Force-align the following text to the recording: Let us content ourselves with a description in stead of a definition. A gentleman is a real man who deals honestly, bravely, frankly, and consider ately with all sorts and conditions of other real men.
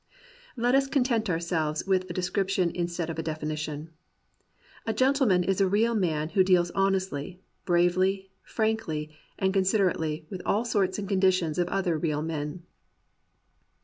Let 0.57 0.73
us 0.73 0.87
content 0.87 1.29
ourselves 1.29 1.85
with 1.85 2.09
a 2.09 2.13
description 2.15 2.71
in 2.71 2.87
stead 2.87 3.11
of 3.11 3.19
a 3.19 3.21
definition. 3.21 3.91
A 4.87 4.93
gentleman 4.95 5.43
is 5.43 5.61
a 5.61 5.67
real 5.67 5.93
man 5.93 6.29
who 6.29 6.43
deals 6.43 6.71
honestly, 6.71 7.39
bravely, 7.65 8.31
frankly, 8.41 9.15
and 9.37 9.53
consider 9.53 9.91
ately 9.91 10.25
with 10.31 10.41
all 10.43 10.65
sorts 10.65 10.97
and 10.97 11.07
conditions 11.07 11.59
of 11.59 11.67
other 11.67 11.99
real 11.99 12.23
men. 12.23 12.63